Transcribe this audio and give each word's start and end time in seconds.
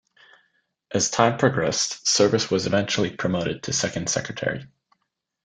As 0.89 1.11
time 1.11 1.37
progressed, 1.37 2.07
Service 2.07 2.49
was 2.49 2.65
eventually 2.65 3.15
promoted 3.15 3.61
to 3.61 3.71
Second 3.71 4.09
Secretary. 4.09 4.65